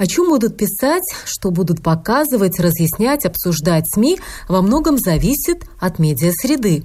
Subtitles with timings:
[0.00, 4.18] О чем будут писать, что будут показывать, разъяснять, обсуждать СМИ,
[4.48, 6.84] во многом зависит от медиасреды.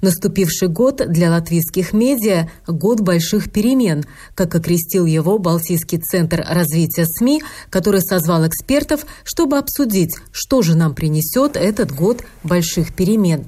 [0.00, 4.04] Наступивший год для латвийских медиа– год больших перемен,
[4.36, 10.94] как окрестил его Балтийский центр развития СМИ, который созвал экспертов, чтобы обсудить, что же нам
[10.94, 13.46] принесет этот год больших перемен.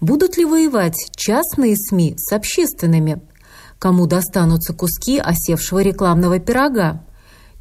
[0.00, 3.22] Будут ли воевать частные СМИ с общественными?
[3.78, 7.04] Кому достанутся куски осевшего рекламного пирога?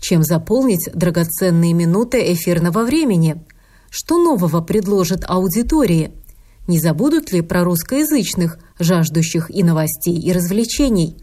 [0.01, 3.41] Чем заполнить драгоценные минуты эфирного времени?
[3.89, 6.12] Что нового предложат аудитории?
[6.67, 11.17] Не забудут ли про русскоязычных, жаждущих и новостей, и развлечений?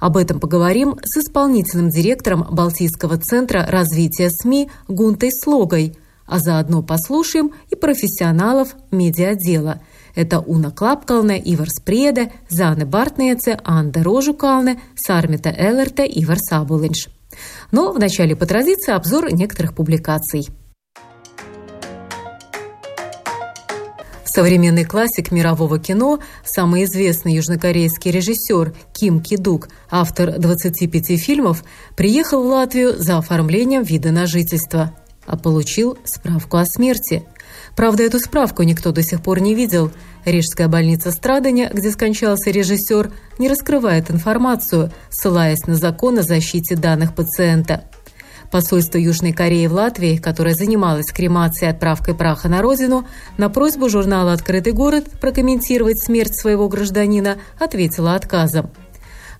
[0.00, 7.50] Об этом поговорим с исполнительным директором Балтийского центра развития СМИ Гунтой Слогой, а заодно послушаем
[7.70, 9.82] и профессионалов медиадела–
[10.14, 17.08] это Уна Клапкалне, Ивар Спреде, Зане Бартнеце, Анда Рожукалне, Сармита Элерте, Ивар Сабулинш.
[17.70, 20.48] Но вначале по традиции обзор некоторых публикаций.
[24.34, 31.62] Современный классик мирового кино, самый известный южнокорейский режиссер Ким Кидук, автор 25 фильмов,
[31.98, 34.94] приехал в Латвию за оформлением вида на жительство,
[35.26, 37.24] а получил справку о смерти.
[37.76, 39.90] Правда, эту справку никто до сих пор не видел.
[40.24, 47.14] Рижская больница Страдания, где скончался режиссер, не раскрывает информацию, ссылаясь на закон о защите данных
[47.14, 47.84] пациента.
[48.50, 53.06] Посольство Южной Кореи в Латвии, которое занималось кремацией и отправкой праха на родину,
[53.38, 58.70] на просьбу журнала «Открытый город» прокомментировать смерть своего гражданина ответило отказом.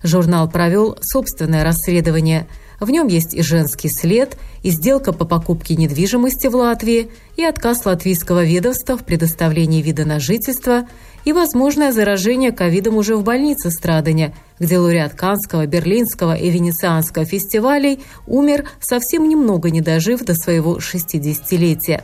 [0.01, 2.47] Журнал провел собственное расследование–
[2.85, 7.85] в нем есть и женский след, и сделка по покупке недвижимости в Латвии, и отказ
[7.85, 10.87] латвийского ведомства в предоставлении вида на жительство,
[11.25, 17.99] и возможное заражение ковидом уже в больнице Страдания, где лауреат Канского, Берлинского и Венецианского фестивалей
[18.27, 22.03] умер, совсем немного не дожив до своего 60-летия.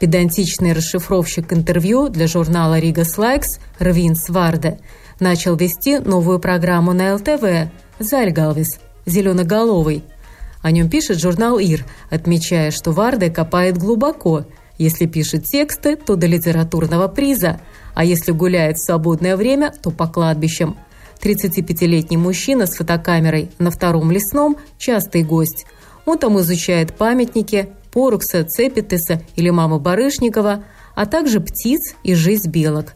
[0.00, 4.78] Педантичный расшифровщик интервью для журнала «Рига Слайкс» Рвин Сварде
[5.20, 10.04] начал вести новую программу на ЛТВ «Зальгалвис», зеленоголовый.
[10.62, 14.44] О нем пишет журнал «Ир», отмечая, что Варде копает глубоко.
[14.78, 17.60] Если пишет тексты, то до литературного приза,
[17.94, 20.76] а если гуляет в свободное время, то по кладбищам.
[21.22, 25.64] 35-летний мужчина с фотокамерой на втором лесном– частый гость.
[26.04, 32.94] Он там изучает памятники Порукса, Цепетеса или мамы Барышникова, а также птиц и жизнь белок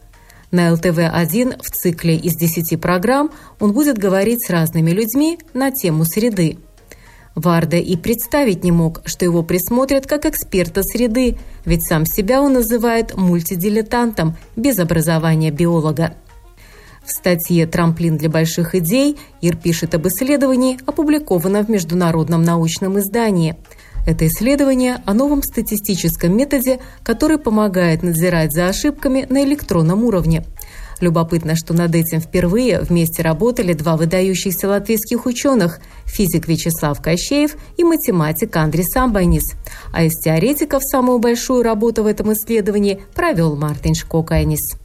[0.51, 6.05] на ЛТВ-1 в цикле из 10 программ он будет говорить с разными людьми на тему
[6.05, 6.57] среды.
[7.33, 12.53] Варда и представить не мог, что его присмотрят как эксперта среды, ведь сам себя он
[12.53, 16.15] называет мультидилетантом без образования биолога.
[17.05, 23.55] В статье «Трамплин для больших идей» Ир пишет об исследовании, опубликованном в международном научном издании–
[24.05, 30.43] это исследование о новом статистическом методе, который помогает надзирать за ошибками на электронном уровне.
[31.01, 37.83] Любопытно, что над этим впервые вместе работали два выдающихся латвийских ученых– физик Вячеслав Кощеев и
[37.83, 39.53] математик Андрей Самбайнис.
[39.91, 44.77] А из теоретиков самую большую работу в этом исследовании провел Мартин Шкокайнис.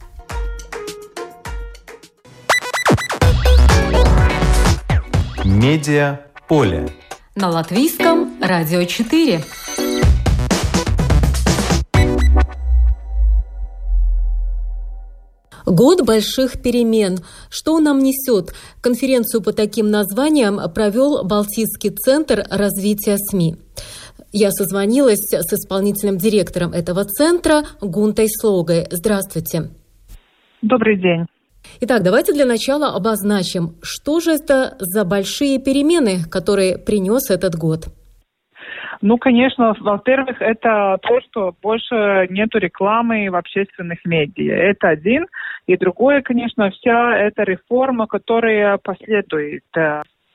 [5.45, 6.89] Медиа поле
[7.35, 9.41] на латвийском радио 4.
[15.65, 17.17] Год больших перемен.
[17.49, 18.53] Что он нам несет?
[18.81, 23.57] Конференцию по таким названиям провел Балтийский центр развития СМИ.
[24.31, 28.87] Я созвонилась с исполнительным директором этого центра Гунтой Слогой.
[28.91, 29.71] Здравствуйте.
[30.61, 31.25] Добрый день.
[31.81, 37.87] Итак, давайте для начала обозначим, что же это за большие перемены, которые принес этот год.
[39.01, 44.53] Ну, конечно, во-первых, это то, что больше нету рекламы в общественных медиа.
[44.53, 45.27] Это один.
[45.67, 49.63] И другое, конечно, вся эта реформа, которая последует.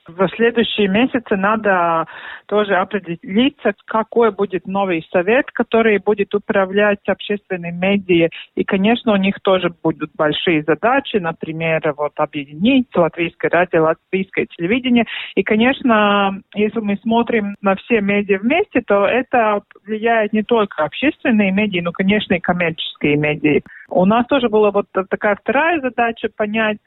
[0.08, 2.06] В следующие месяцы надо
[2.46, 8.28] тоже определиться, какой будет новый совет, который будет управлять общественными медиа.
[8.56, 15.04] И, конечно, у них тоже будут большие задачи, например, вот объединить латвийское радио, латвийское телевидение.
[15.36, 21.52] И, конечно, если мы смотрим на все медиа вместе, то это влияет не только общественные
[21.52, 23.60] медиа, но, конечно, и коммерческие медиа.
[23.88, 26.78] У нас тоже была вот такая вторая задача понять,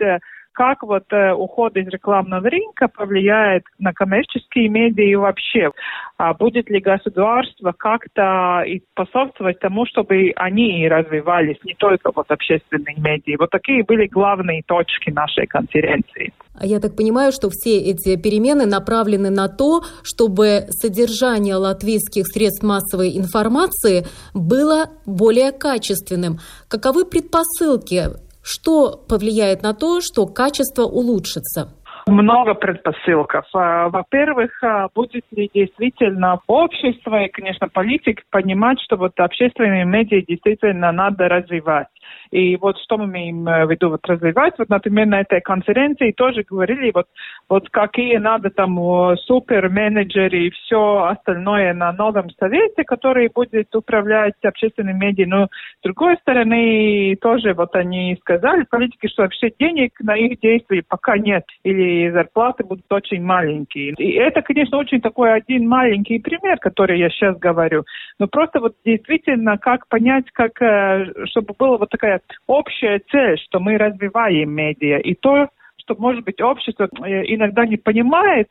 [0.56, 5.70] как вот э, уход из рекламного рынка повлияет на коммерческие медиа и вообще.
[6.18, 12.96] А будет ли государство как-то и способствовать тому, чтобы они развивались, не только вот общественные
[12.98, 13.36] медиа.
[13.38, 16.32] Вот такие были главные точки нашей конференции.
[16.62, 23.18] Я так понимаю, что все эти перемены направлены на то, чтобы содержание латвийских средств массовой
[23.18, 26.40] информации было более качественным.
[26.70, 28.04] Каковы предпосылки
[28.46, 31.74] что повлияет на то, что качество улучшится?
[32.08, 33.46] Много предпосылков.
[33.56, 40.22] А, во-первых, а, будет ли действительно общество и, конечно, политик понимать, что вот общественные медиа
[40.22, 41.88] действительно надо развивать.
[42.30, 44.54] И вот что мы имеем в виду вот развивать.
[44.60, 47.08] Вот, например, на этой конференции тоже говорили, вот,
[47.50, 48.78] вот какие надо там
[49.26, 55.26] супер-менеджеры и все остальное на новом совете, который будет управлять общественными медиа.
[55.28, 60.84] Но с другой стороны, тоже вот они сказали, политики, что вообще денег на их действия
[60.88, 61.44] пока нет.
[61.64, 63.94] Или зарплаты будут очень маленькие.
[63.98, 67.84] И это, конечно, очень такой один маленький пример, который я сейчас говорю.
[68.20, 73.60] Но просто вот действительно, как понять, как, э, чтобы была вот такая общая цель, что
[73.60, 75.00] мы развиваем медиа.
[75.00, 75.50] И то,
[75.86, 78.48] что, может быть, общество э, иногда не понимает,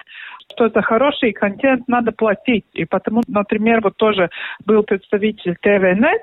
[0.53, 2.67] что за хороший контент надо платить.
[2.73, 4.31] И потому, например, вот тоже
[4.65, 6.23] был представитель ТВНет,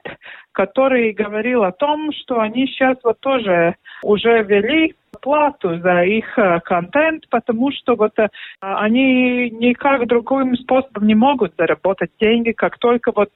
[0.51, 6.59] который говорил о том, что они сейчас вот тоже уже ввели плату за их э,
[6.61, 8.27] контент, потому что вот э,
[8.59, 13.31] они никак другим способом не могут заработать деньги, как только вот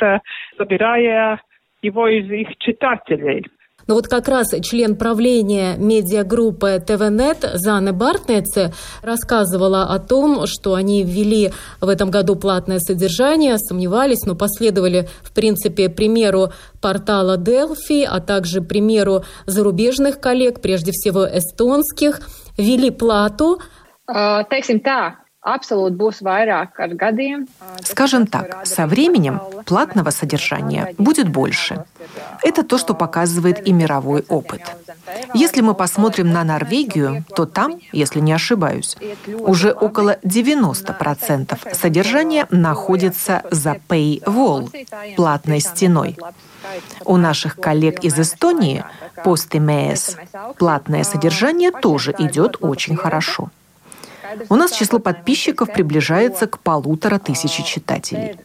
[0.57, 1.41] забирая
[1.81, 3.45] его из их читателей.
[3.87, 11.03] Но вот как раз член правления медиагруппы ТВНет Зана Бартнеце рассказывала о том, что они
[11.03, 11.51] ввели
[11.81, 16.51] в этом году платное содержание, сомневались, но последовали, в принципе, примеру
[16.81, 22.21] портала Delphi, а также примеру зарубежных коллег, прежде всего эстонских,
[22.57, 23.59] ввели плату.
[24.07, 25.24] Teiksim tā,
[27.83, 31.85] Скажем так, со временем платного содержания будет больше.
[32.41, 34.61] Это то, что показывает и мировой опыт.
[35.35, 38.97] Если мы посмотрим на Норвегию, то там, если не ошибаюсь,
[39.37, 44.71] уже около 90% содержания находится за paywall,
[45.15, 46.17] платной стеной.
[47.03, 48.83] У наших коллег из Эстонии,
[49.23, 50.17] PostIMS,
[50.57, 53.51] платное содержание тоже идет очень хорошо.
[54.49, 58.37] У нас число подписчиков приближается к полутора тысячи читателей.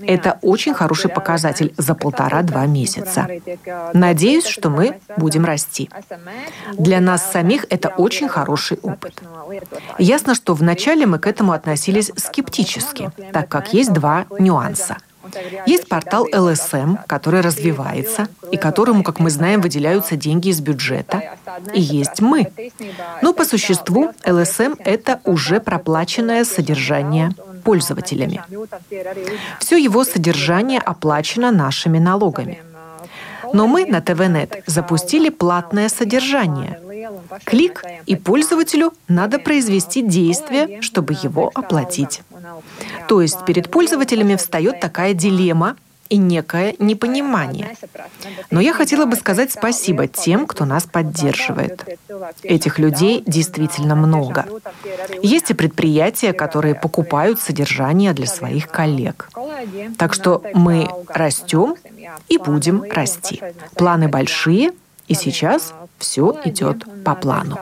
[0.00, 3.28] Это очень хороший показатель за полтора-два месяца.
[3.92, 5.90] Надеюсь, что мы будем расти.
[6.78, 9.22] Для нас самих это очень хороший опыт.
[9.98, 14.98] Ясно, что вначале мы к этому относились скептически, так как есть два нюанса.
[15.66, 21.36] Есть портал ЛСМ, который развивается и которому, как мы знаем, выделяются деньги из бюджета.
[21.74, 22.52] И есть мы.
[23.22, 27.30] Но по существу ЛСМ– это уже проплаченное содержание
[27.64, 28.42] пользователями.
[29.58, 32.62] Все его содержание оплачено нашими налогами.
[33.52, 36.80] Но мы на ТВНет запустили платное содержание.
[37.44, 42.22] Клик, и пользователю надо произвести действие, чтобы его оплатить.
[43.08, 45.76] То есть перед пользователями встает такая дилемма
[46.08, 47.76] и некое непонимание.
[48.50, 51.84] Но я хотела бы сказать спасибо тем, кто нас поддерживает.
[52.42, 54.46] Этих людей действительно много.
[55.22, 59.28] Есть и предприятия, которые покупают содержание для своих коллег.
[59.98, 61.76] Так что мы растем
[62.28, 63.42] и будем расти.
[63.74, 64.72] Планы большие,
[65.08, 67.58] и сейчас все идет по плану.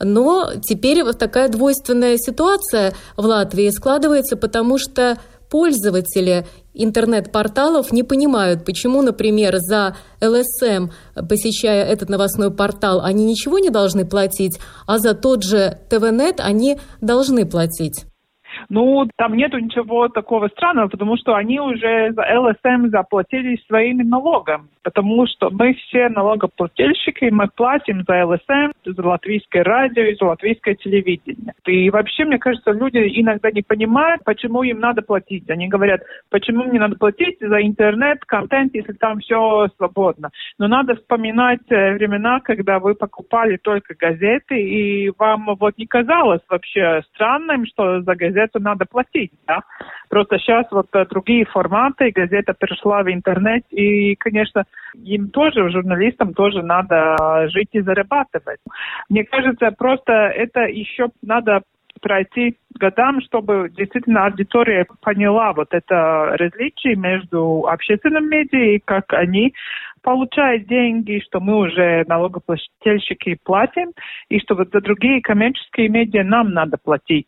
[0.00, 5.18] Но теперь вот такая двойственная ситуация в Латвии складывается, потому что
[5.50, 10.90] пользователи интернет-порталов не понимают, почему, например, за ЛСМ,
[11.28, 16.78] посещая этот новостной портал, они ничего не должны платить, а за тот же ТВНет они
[17.00, 18.04] должны платить.
[18.68, 24.68] Ну, там нету ничего такого странного, потому что они уже за ЛСМ заплатили своими налогами.
[24.86, 30.76] Потому что мы все налогоплательщики, мы платим за ЛСМ, за латвийское радио и за латвийское
[30.76, 31.54] телевидение.
[31.66, 35.50] И вообще, мне кажется, люди иногда не понимают, почему им надо платить.
[35.50, 40.30] Они говорят, почему мне надо платить за интернет, контент, если там все свободно.
[40.56, 46.42] Но надо вспоминать э, времена, когда вы покупали только газеты, и вам вот не казалось
[46.48, 49.62] вообще странным, что за газету надо платить, да?
[50.08, 54.64] Просто сейчас вот э, другие форматы, газета перешла в интернет, и, конечно,
[54.94, 58.60] им тоже, журналистам тоже надо жить и зарабатывать.
[59.08, 61.62] Мне кажется, просто это еще надо
[62.00, 69.54] пройти годам, чтобы действительно аудитория поняла вот это различие между общественным медиа и как они
[70.02, 73.90] получают деньги, что мы уже налогоплательщики платим,
[74.28, 77.26] и что вот за другие коммерческие медиа нам надо платить.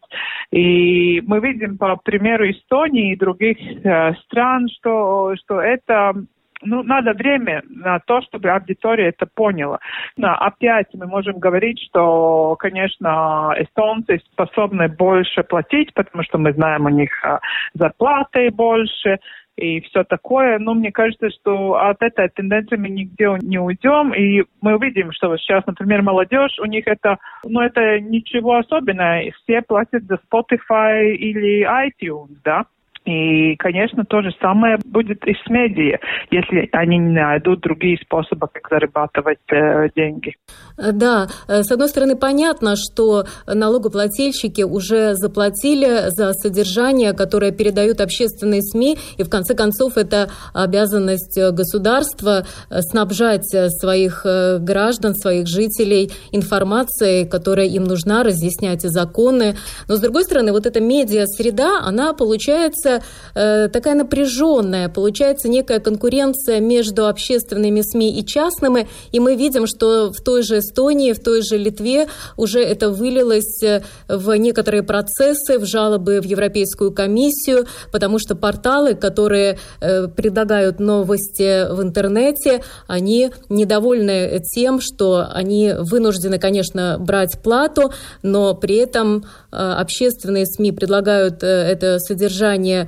[0.53, 6.13] И мы видим по примеру Эстонии и других э, стран, что, что это
[6.63, 9.79] ну, надо время на то, чтобы аудитория это поняла.
[10.17, 16.87] Но опять мы можем говорить, что, конечно, эстонцы способны больше платить, потому что мы знаем
[16.87, 17.41] у них а,
[17.75, 19.19] зарплаты больше,
[19.59, 20.59] и все такое.
[20.59, 24.15] Но мне кажется, что от этой тенденции мы нигде не уйдем.
[24.15, 29.21] И мы видим, что сейчас, например, молодежь, у них это, ну, это ничего особенного.
[29.43, 32.67] Все платят за Spotify или iTunes, да.
[33.09, 35.99] И, конечно, то же самое будет и с медиа,
[36.31, 40.35] если они не найдут другие способы, как зарабатывать э, деньги.
[40.77, 48.61] Да, э, с одной стороны, понятно, что налогоплательщики уже заплатили за содержание, которое передают общественные
[48.61, 53.49] СМИ, и в конце концов это обязанность государства э, снабжать
[53.81, 59.55] своих э, граждан, своих жителей информацией, которая им нужна, разъяснять законы.
[59.89, 62.98] Но, с другой стороны, вот эта медиа-среда, она получается
[63.35, 70.13] э, такая напряженная, получается некая конкуренция между общественными СМИ и частными, и мы видим, что
[70.13, 75.59] в той же Эстонии, в той же Литве уже это вылилось э, в некоторые процессы,
[75.59, 83.31] в жалобы в Европейскую комиссию, потому что порталы, которые э, предлагают новости в интернете, они
[83.49, 91.43] недовольны тем, что они вынуждены, конечно, брать плату, но при этом э, общественные СМИ предлагают
[91.43, 92.88] это содержание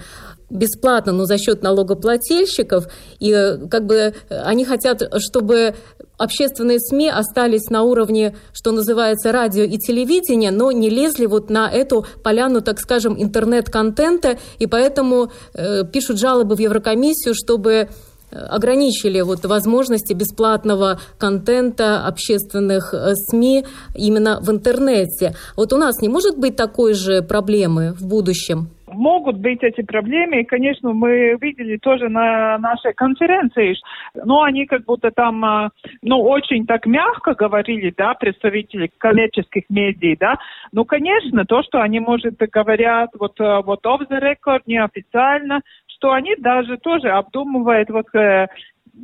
[0.50, 2.88] бесплатно, но за счет налогоплательщиков,
[3.20, 5.74] и э, как бы э, они хотят, чтобы
[6.18, 11.70] общественные СМИ остались на уровне, что называется, радио и телевидения, но не лезли вот на
[11.70, 17.88] эту поляну, так скажем, интернет-контента, и поэтому э, пишут жалобы в Еврокомиссию, чтобы э,
[18.36, 22.92] ограничили вот возможности бесплатного контента общественных
[23.28, 23.64] СМИ
[23.94, 25.36] именно в интернете.
[25.56, 28.68] Вот у нас не может быть такой же проблемы в будущем?
[28.92, 30.40] Могут быть эти проблемы.
[30.40, 33.76] И, конечно, мы видели тоже на нашей конференции,
[34.14, 35.70] но они как будто там, а,
[36.02, 40.38] ну, очень так мягко говорили, да, представители коммерческих медиа, да.
[40.72, 46.12] Ну, конечно, то, что они, может, говорят вот, а, вот off the record, неофициально, что
[46.12, 48.46] они даже тоже обдумывают вот э,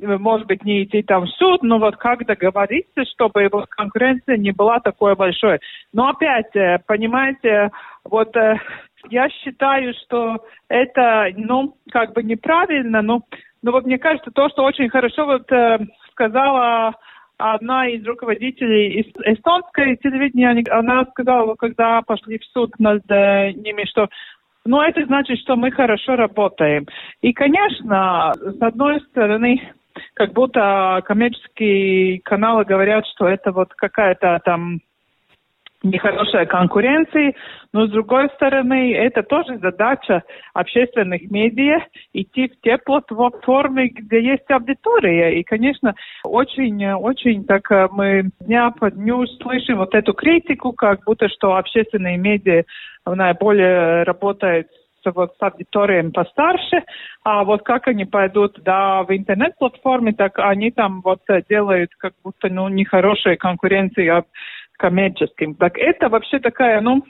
[0.01, 4.53] может быть, не идти там в суд, но вот как договориться, чтобы вот конкуренция не
[4.53, 5.61] была такой большой.
[5.93, 7.71] Но опять, э, понимаете,
[8.05, 8.57] вот э,
[9.11, 13.23] я считаю, что это, ну, как бы неправильно, но,
[13.63, 15.79] но вот мне кажется, то, что очень хорошо вот э,
[16.11, 16.95] сказала
[17.39, 24.09] одна из руководителей эстонской телевидения, она сказала, когда пошли в суд над э, ними, что
[24.65, 26.87] ну, это значит, что мы хорошо работаем.
[27.21, 29.61] И, конечно, с одной стороны,
[30.15, 34.81] как будто коммерческие каналы говорят, что это вот какая-то там
[35.83, 37.35] нехорошая конкуренция,
[37.73, 40.23] но с другой стороны, это тоже задача
[40.55, 41.81] общественных медиа
[42.13, 45.39] идти в те платформы, где есть аудитория.
[45.39, 51.29] И, конечно, очень-очень так э, мы дня по дню слышим вот эту критику, как будто
[51.29, 52.65] что общественные медиа
[53.05, 54.69] наиболее работают
[55.15, 56.83] вот с аудиторией постарше,
[57.23, 62.49] а вот как они пойдут да, в интернет-платформе, так они там вот делают как будто
[62.49, 64.09] ну, нехорошие конкуренции
[64.77, 65.55] коммерческим.
[65.55, 67.03] Так это вообще такая, ну,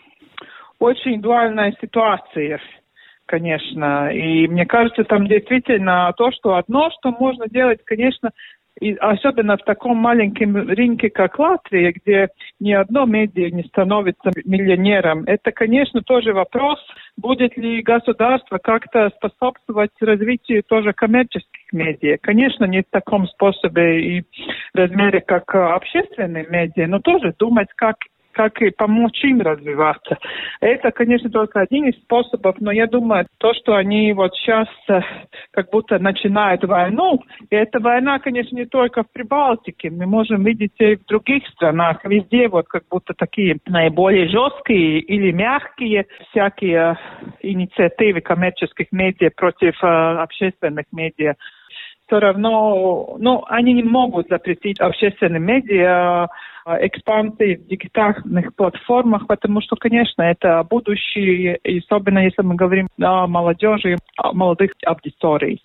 [0.79, 2.61] очень дуальная ситуация,
[3.27, 4.11] конечно.
[4.13, 8.31] И мне кажется, там действительно то, что одно, что можно делать, конечно,
[8.81, 12.29] и особенно в таком маленьком рынке, как Латвия, где
[12.61, 16.79] ни одно медиа не становится миллионером, это, конечно, тоже вопрос,
[17.17, 22.19] будет ли государство как-то способствовать развитию тоже коммерческих медиа.
[22.21, 24.25] Конечно, не в таком способе и
[24.75, 27.97] размере, как общественные медиа, но тоже думать, как
[28.37, 30.19] как и помочь им развиваться.
[30.61, 35.01] Это, конечно, только один из способов, но я думаю, то, что они вот сейчас э,
[35.53, 40.73] как будто начинают войну, и эта война, конечно, не только в Прибалтике, мы можем видеть
[40.79, 46.99] и в других странах, везде вот как будто такие наиболее жесткие или мягкие всякие
[47.41, 51.37] инициативы коммерческих медиа против э, общественных медиа
[52.07, 56.29] все равно, ну, они не могут запретить общественные медиа э,
[56.81, 61.59] экспансии в дигитальных платформах, потому что, конечно, это будущее,
[61.89, 65.61] особенно если мы говорим о молодежи, о молодых аудиториях.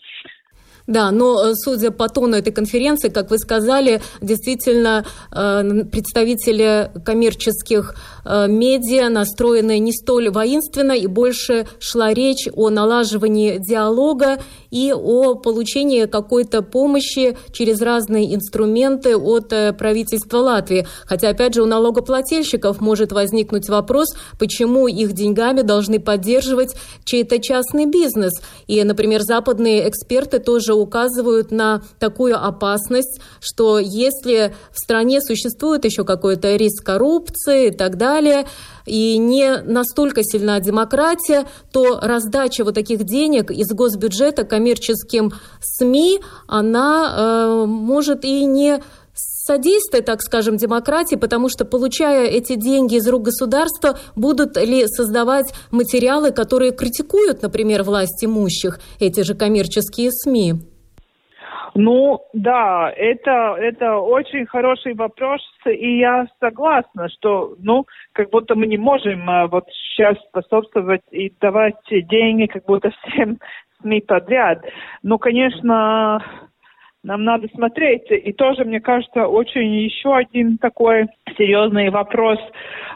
[0.88, 7.96] Да, но э, судя по тону этой конференции, как вы сказали, действительно э, представители коммерческих
[8.26, 14.40] э, медиа настроены не столь воинственно и больше шла речь о налаживании диалога
[14.72, 20.88] и о получении какой-то помощи через разные инструменты от правительства Латвии.
[21.06, 27.86] Хотя, опять же, у налогоплательщиков может возникнуть вопрос, почему их деньгами должны поддерживать чей-то частный
[27.86, 28.34] бизнес.
[28.68, 35.86] И, например, западные эксперты тоже также указывают на такую опасность, что если в стране существует
[35.86, 38.46] еще какой-то риск коррупции и так далее,
[38.86, 47.14] и не настолько сильна демократия, то раздача вот таких денег из госбюджета коммерческим СМИ, она
[47.16, 48.82] э, может и не
[49.46, 55.54] содействие, так скажем, демократии, потому что, получая эти деньги из рук государства, будут ли создавать
[55.72, 60.72] материалы, которые критикуют, например, власть имущих, эти же коммерческие СМИ?
[61.74, 68.68] Ну, да, это, это очень хороший вопрос, и я согласна, что, ну, как будто мы
[68.68, 73.40] не можем а, вот сейчас способствовать и давать деньги как будто всем
[73.82, 74.66] СМИ подряд.
[75.02, 76.22] Ну, конечно,
[77.04, 78.10] нам надо смотреть.
[78.10, 82.40] И тоже, мне кажется, очень еще один такой серьезный вопрос.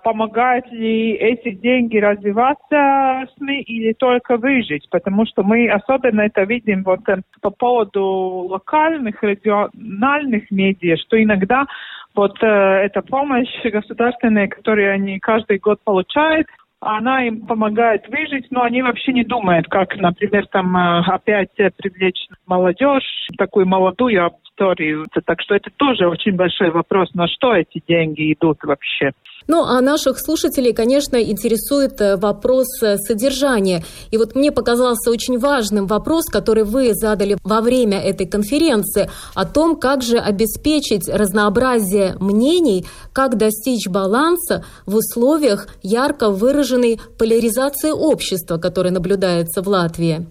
[0.03, 4.87] Помогают ли эти деньги развиваться СМИ или только выжить?
[4.91, 8.03] Потому что мы особенно это видим вот э, по поводу
[8.49, 11.65] локальных, региональных медиа, что иногда
[12.13, 16.45] вот э, эта помощь государственная, которую они каждый год получают,
[16.79, 22.27] она им помогает выжить, но они вообще не думают, как, например, там э, опять привлечь
[22.45, 25.05] молодежь, такую молодую аудиторию.
[25.25, 29.11] Так что это тоже очень большой вопрос, на что эти деньги идут вообще.
[29.47, 33.83] Ну, а наших слушателей, конечно, интересует э, вопрос э, содержания.
[34.11, 39.45] И вот мне показался очень важным вопрос, который вы задали во время этой конференции, о
[39.45, 48.57] том, как же обеспечить разнообразие мнений, как достичь баланса в условиях ярко выраженной поляризации общества,
[48.57, 50.25] которая наблюдается в Латвии.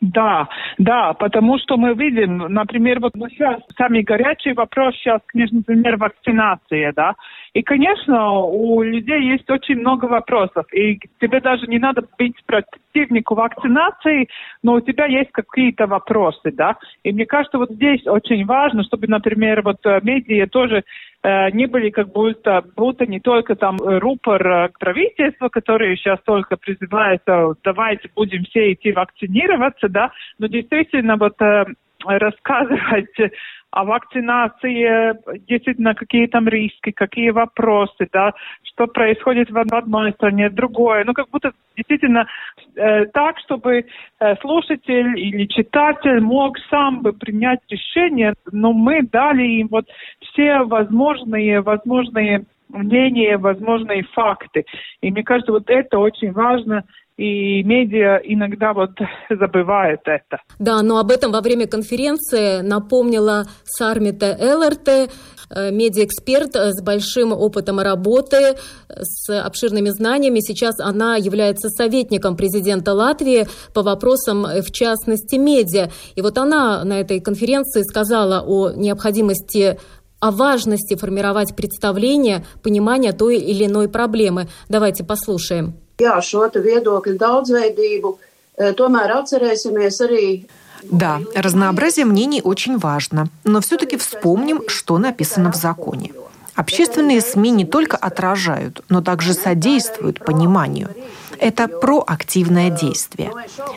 [0.00, 0.46] Да,
[0.78, 6.92] да, потому что мы видим, например, вот сейчас самый горячий вопрос сейчас, конечно, например, вакцинация,
[6.94, 7.14] да,
[7.56, 10.66] и, конечно, у людей есть очень много вопросов.
[10.74, 14.28] И тебе даже не надо быть противником вакцинации,
[14.62, 16.76] но у тебя есть какие-то вопросы, да.
[17.02, 20.84] И мне кажется, вот здесь очень важно, чтобы, например, вот э, медиа тоже
[21.22, 26.58] э, не были как будто, будто не только там рупор э, правительства, которые сейчас только
[26.58, 31.36] призывают, э, давайте будем все идти вакцинироваться, да, но действительно вот
[32.04, 33.32] рассказывать
[33.70, 35.14] о вакцинации,
[35.48, 38.32] действительно, какие там риски, какие вопросы, да,
[38.62, 41.04] что происходит в одной стране, в другой.
[41.04, 42.26] Ну, как будто действительно
[42.74, 43.84] э, так, чтобы
[44.20, 49.86] э, слушатель или читатель мог сам бы принять решение, но мы дали им вот
[50.20, 54.64] все возможные, возможные мнения, возможные факты.
[55.00, 56.84] И мне кажется, вот это очень важно
[57.16, 58.90] и медиа иногда вот
[59.30, 60.40] забывают это.
[60.58, 67.80] Да, но об этом во время конференции напомнила Сармита ЛРТ, э, медиаэксперт с большим опытом
[67.80, 68.56] работы,
[68.88, 70.40] с обширными знаниями.
[70.40, 75.88] Сейчас она является советником президента Латвии по вопросам, э, в частности, медиа.
[76.16, 79.78] И вот она на этой конференции сказала о необходимости
[80.18, 84.48] о важности формировать представление, понимание той или иной проблемы.
[84.68, 88.14] Давайте послушаем jā, šo viedokļu daudzveidību,
[88.76, 90.28] tomēr atcerēsimies arī
[90.90, 96.12] да, разнообразие мнений очень важно, но все-таки вспомним, что написано в законе.
[96.54, 100.90] Общественные СМИ не только отражают, но также содействуют пониманию.
[101.38, 103.32] Это проактивное действие.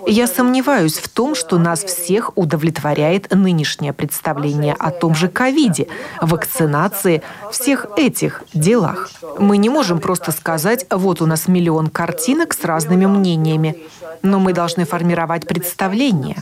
[0.06, 5.88] Я сомневаюсь в том, что нас всех удовлетворяет нынешнее представление о том же ковиде,
[6.22, 9.10] вакцинации, всех этих делах.
[9.38, 13.76] Мы не можем просто сказать, вот у нас миллион картинок с разными мнениями.
[14.22, 16.38] Но мы должны формировать представление.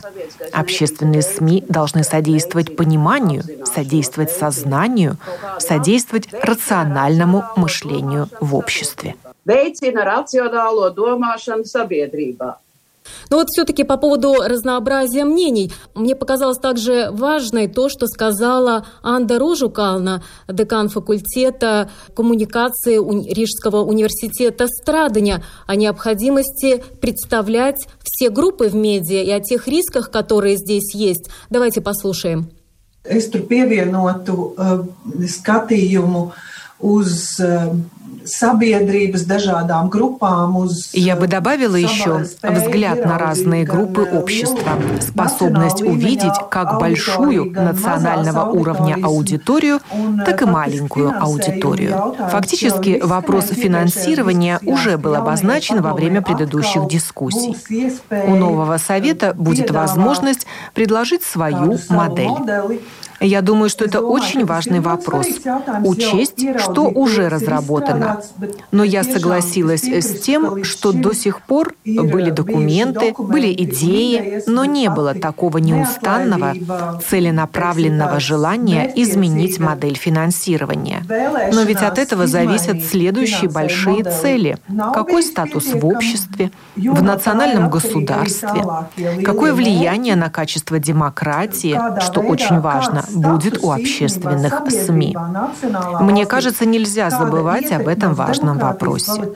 [0.52, 5.16] Общественные СМИ должны содействовать пониманию, содействовать сознанию,
[5.58, 9.14] содействовать рациональному мышлению в обществе.
[9.48, 12.56] Veicina racionālo domāšanu sabiedrībā.
[13.30, 15.72] Но вот все-таки по поводу разнообразия мнений.
[15.94, 22.96] Мне показалось также важной то, что сказала Анда Рожукална, декан факультета коммуникации
[23.32, 30.56] Рижского университета Страдания, о необходимости представлять все группы в медиа и о тех рисках, которые
[30.56, 31.30] здесь есть.
[31.50, 32.50] Давайте послушаем.
[33.04, 34.84] Es tur pievienotu uh,
[35.24, 36.32] skatījumu
[36.80, 37.74] uz uh,
[40.92, 48.98] Я бы добавила еще взгляд на разные группы общества, способность увидеть как большую национального уровня
[49.02, 49.80] аудиторию,
[50.26, 52.14] так и маленькую аудиторию.
[52.30, 57.56] Фактически вопрос финансирования уже был обозначен во время предыдущих дискуссий.
[58.10, 62.80] У нового совета будет возможность предложить свою модель.
[63.20, 65.26] Я думаю, что это очень важный вопрос.
[65.84, 68.20] Учесть, что уже разработано.
[68.70, 74.88] Но я согласилась с тем, что до сих пор были документы, были идеи, но не
[74.88, 76.54] было такого неустанного,
[77.08, 81.02] целенаправленного желания изменить модель финансирования.
[81.52, 84.58] Но ведь от этого зависят следующие большие цели.
[84.94, 88.64] Какой статус в обществе, в национальном государстве,
[89.24, 95.16] какое влияние на качество демократии, что очень важно, будет у общественных СМИ.
[96.00, 99.32] Мне кажется, нельзя забывать об этом важном вопросе.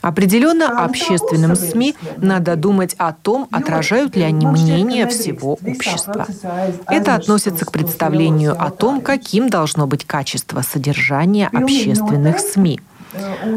[0.00, 6.26] Определенно, общественным СМИ надо думать о том, отражают ли они мнение всего общества.
[6.88, 12.80] Это относится к представлению о том, каким должно быть качество содержания общественных СМИ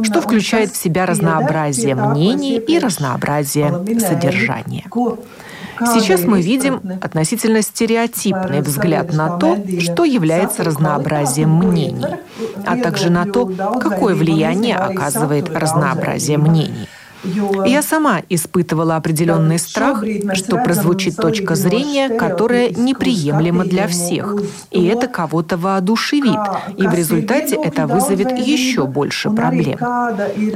[0.04, 4.86] что включает в себя разнообразие мнений и разнообразие содержания.
[5.80, 12.06] Сейчас мы видим относительно стереотипный взгляд на то, что является разнообразием мнений,
[12.65, 13.46] а также на то,
[13.80, 16.88] какое влияние оказывает разнообразие мнений.
[17.66, 24.36] Я сама испытывала определенный страх, что прозвучит точка зрения, которая неприемлема для всех,
[24.72, 26.40] и это кого-то воодушевит,
[26.78, 29.78] и в результате это вызовет еще больше проблем.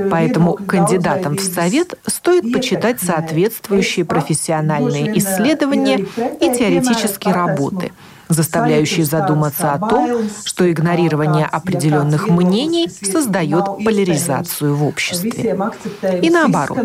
[0.10, 7.92] Поэтому кандидатам в совет стоит почитать соответствующие профессиональные исследования и теоретические работы–
[8.30, 15.58] заставляющий задуматься о том, что игнорирование определенных мнений создает поляризацию в обществе.
[16.22, 16.80] И наоборот,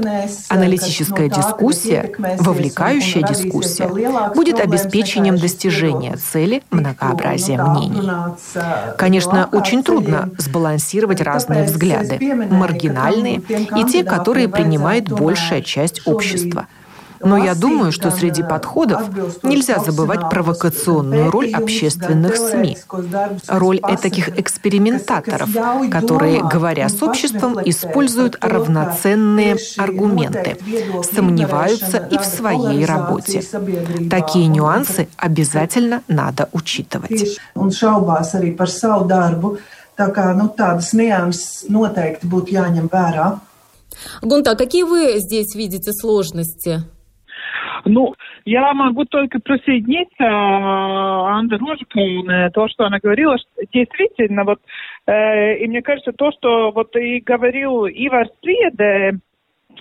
[0.49, 3.89] аналитическая дискуссия, вовлекающая дискуссия,
[4.35, 8.11] будет обеспечением достижения цели многообразия мнений.
[8.97, 12.19] Конечно, очень трудно сбалансировать разные взгляды,
[12.51, 13.43] маргинальные
[13.77, 16.67] и те, которые принимает большая часть общества–
[17.25, 19.03] но я думаю, что среди подходов
[19.43, 22.79] нельзя забывать провокационную роль общественных СМИ,
[23.49, 25.49] роль таких экспериментаторов,
[25.91, 30.57] которые, говоря с обществом, используют равноценные аргументы,
[31.03, 33.43] сомневаются и в своей работе.
[34.11, 37.39] Такие нюансы обязательно надо учитывать.
[39.95, 43.39] Tā kā nu, tādas nianses noteikti būtu jāņem vērā.
[44.23, 46.83] Гунта, какие вы здесь видите сложности?
[47.85, 53.37] Ну, я могу только присоединиться а, Анна Рожиковна, то, что она говорила,
[53.73, 54.61] действительно, вот,
[55.07, 59.19] э, и мне кажется, то, что вот и говорил Ивар Среде,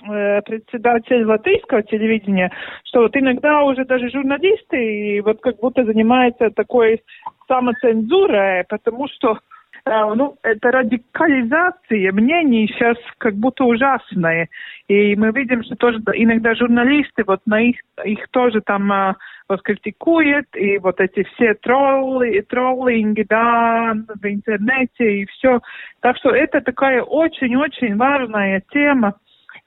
[0.06, 2.52] э, председатель латвийского телевидения,
[2.84, 7.00] что вот иногда уже даже журналисты вот как будто занимаются такой
[7.48, 9.53] самоцензурой, потому что Э,
[9.86, 14.48] ну, это радикализация мнений сейчас как будто ужасная.
[14.88, 19.16] И мы видим, что тоже иногда журналисты вот на их, их тоже там а,
[19.48, 25.60] вот критикуют, и вот эти все тролли, троллинги, да, в интернете и все.
[26.00, 29.14] Так что это такая очень-очень важная тема.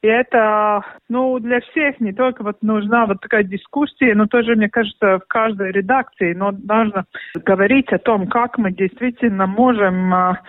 [0.03, 4.69] И это, ну, для всех не только вот нужна вот такая дискуссия, но тоже, мне
[4.69, 7.05] кажется, в каждой редакции, но нужно
[7.35, 10.39] говорить о том, как мы действительно можем а,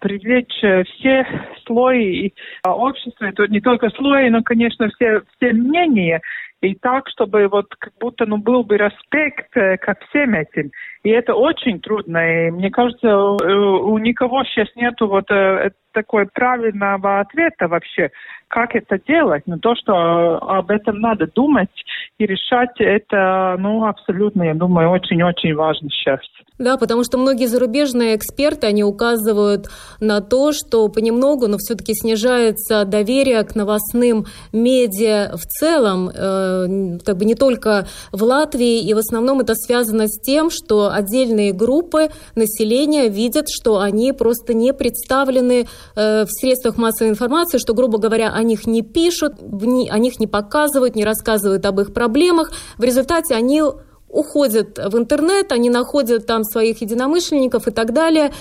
[0.00, 1.26] привлечь все
[1.66, 2.32] слои
[2.66, 6.20] общества, это не только слои, но, конечно, все, все мнения,
[6.60, 10.70] и так, чтобы вот как будто ну, был бы респект ко всем этим.
[11.02, 12.18] И это очень трудно.
[12.18, 18.10] И мне кажется, у, у никого сейчас нету вот э, такой правильного ответа вообще,
[18.48, 19.42] как это делать.
[19.46, 21.70] Но то, что об этом надо думать
[22.18, 26.20] и решать, это, ну, абсолютно, я думаю, очень-очень важно сейчас.
[26.58, 29.66] Да, потому что многие зарубежные эксперты, они указывают
[30.00, 37.16] на то, что понемногу, но все-таки снижается доверие к новостным медиа в целом, э, как
[37.16, 42.10] бы не только в Латвии, и в основном это связано с тем, что отдельные группы
[42.34, 48.32] населения видят, что они просто не представлены э, в средствах массовой информации, что, грубо говоря,
[48.32, 52.52] о них не пишут, о них не показывают, не рассказывают об их проблемах.
[52.76, 53.62] В результате они
[54.08, 58.32] уходят в интернет, они находят там своих единомышленников и так далее.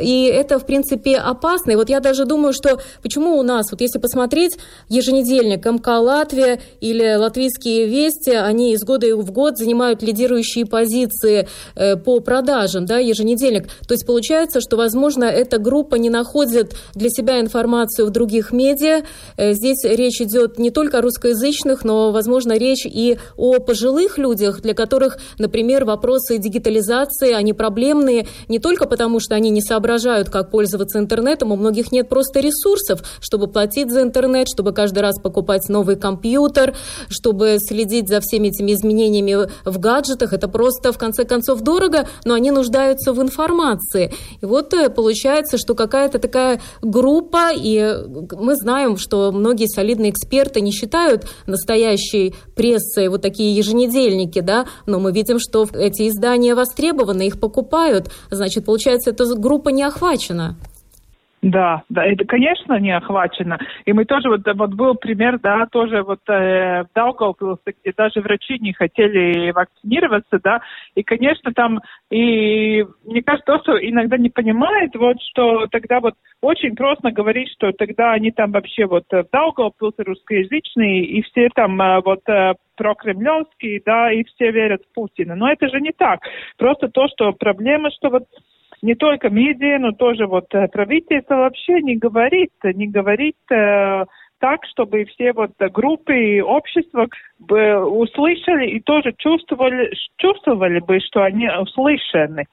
[0.00, 1.72] И это, в принципе, опасно.
[1.72, 6.60] И вот я даже думаю, что почему у нас, вот если посмотреть еженедельник МК Латвия
[6.80, 12.98] или латвийские вести, они из года в год занимают лидирующие позиции э, по продажам, да,
[12.98, 13.68] еженедельник.
[13.86, 19.02] То есть получается, что, возможно, эта группа не находит для себя информацию в других медиа.
[19.36, 24.62] Э, здесь речь идет не только о русскоязычных, но, возможно, речь и о пожилых людях,
[24.62, 30.30] для которых, например, вопросы дигитализации, они проблемные не только потому, что они не соображают соображают,
[30.30, 35.20] как пользоваться интернетом, у многих нет просто ресурсов, чтобы платить за интернет, чтобы каждый раз
[35.20, 36.74] покупать новый компьютер,
[37.08, 40.32] чтобы следить за всеми этими изменениями в гаджетах.
[40.32, 44.12] Это просто, в конце концов, дорого, но они нуждаются в информации.
[44.40, 47.96] И вот э, получается, что какая-то такая группа, и
[48.38, 55.00] мы знаем, что многие солидные эксперты не считают настоящей прессой вот такие еженедельники, да, но
[55.00, 58.10] мы видим, что эти издания востребованы, их покупают.
[58.30, 60.56] Значит, получается, эта группа не охвачена.
[61.42, 63.58] Да, да, это, конечно, не охвачено.
[63.84, 68.20] И мы тоже, вот, вот был пример, да, тоже вот э, в Даугавпилсе, где даже
[68.20, 70.60] врачи не хотели вакцинироваться, да,
[70.94, 71.80] и, конечно, там,
[72.10, 77.50] и мне кажется, то, что иногда не понимает, вот, что тогда вот очень просто говорить,
[77.56, 82.54] что тогда они там вообще вот в Даугавпилсе русскоязычные, и все там э, вот э,
[82.76, 85.34] прокремлевские, да, и все верят в Путина.
[85.34, 86.20] Но это же не так.
[86.56, 88.24] Просто то, что проблема, что вот
[88.82, 94.04] не только медиа, но тоже вот э, правительство вообще не говорит, не говорит э,
[94.42, 97.06] так, чтобы все вот группы и общества
[97.38, 102.46] услышали и тоже чувствовали, чувствовали бы, что они услышаны.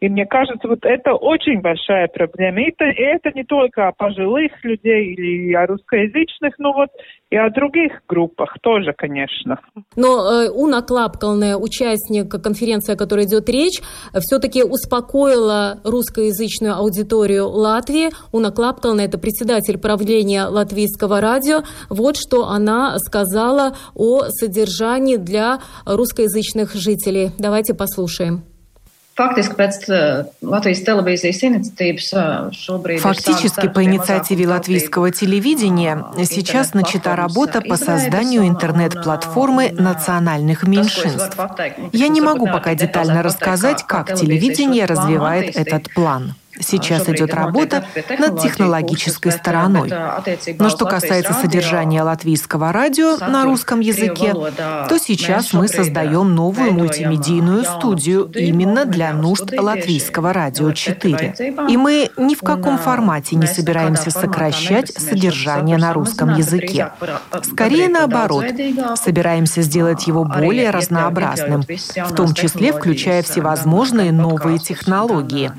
[0.00, 2.60] И мне кажется, вот это очень большая проблема.
[2.60, 6.88] И это, и это не только о пожилых людей или о русскоязычных, но вот
[7.30, 9.60] и о других группах тоже, конечно.
[9.96, 13.80] Но э, Уна Клапкалная, участник конференции, о которой идет речь,
[14.14, 18.08] все-таки успокоила русскоязычную аудиторию Латвии.
[18.32, 21.62] Уна Клапкалная– это председатель правления латвийского радио.
[21.88, 27.32] Вот что она сказала о содержании для русскоязычных жителей.
[27.38, 28.44] Давайте послушаем.
[33.00, 41.36] Фактически по инициативе латвийского телевидения сейчас начата работа по созданию интернет-платформы национальных меньшинств.
[41.92, 46.34] Я не могу пока детально рассказать, как телевидение развивает этот план.
[46.60, 47.84] Сейчас идет работа
[48.18, 49.92] над технологической стороной.
[50.58, 57.64] Но что касается содержания латвийского радио на русском языке, то сейчас мы создаем новую мультимедийную
[57.64, 61.34] студию именно для нужд латвийского радио 4.
[61.68, 66.92] И мы ни в каком формате не собираемся сокращать содержание на русском языке.
[67.42, 68.44] Скорее наоборот,
[68.96, 75.52] собираемся сделать его более разнообразным, в том числе включая всевозможные новые технологии.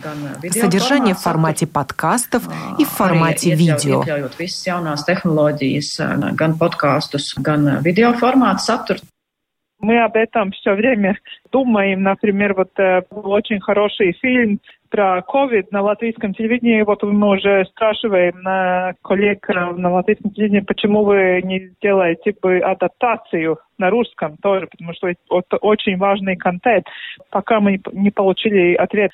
[0.52, 2.43] Содержание содержание в формате подкастов
[2.80, 4.04] и в формате видео.
[9.82, 11.17] Мы об этом все время
[11.54, 12.04] думаем.
[12.04, 16.82] Например, вот э, очень хороший фильм про COVID на латвийском телевидении.
[16.82, 23.60] Вот мы уже спрашиваем на коллег на латвийском телевидении, почему вы не делаете бы адаптацию
[23.78, 26.86] на русском тоже, потому что это очень важный контент.
[27.30, 29.12] Пока мы не получили ответ.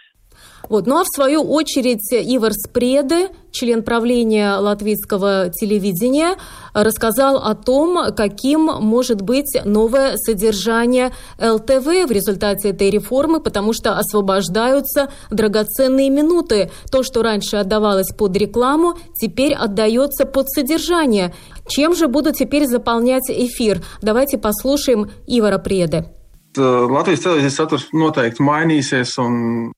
[0.70, 0.88] Вот.
[0.88, 6.36] Ну а в свою очередь Ивар Спреды, член правления латвийского телевидения,
[6.74, 13.98] рассказал о том, каким может быть новое содержание ЛТВ в результате этой реформы, потому что
[13.98, 16.72] освобождаются драгоценные минуты.
[16.92, 21.34] То, что раньше отдавалось под рекламу, теперь отдается под содержание.
[21.68, 23.84] Чем же будут теперь заполнять эфир?
[24.02, 25.58] Давайте послушаем Ивара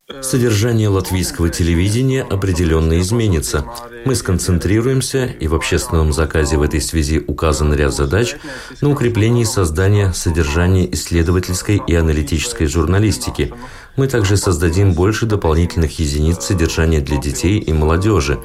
[0.08, 0.24] Преды.
[0.24, 3.66] Содержание латвийского телевидения определенно изменится.
[4.06, 8.36] Мы сконцентрируемся, и в общественном заказе в этой связи указан ряд задач
[8.82, 13.54] на укреплении создания содержания исследовательской и аналитической журналистики.
[13.96, 18.40] Мы также создадим больше дополнительных единиц содержания для детей и молодежи.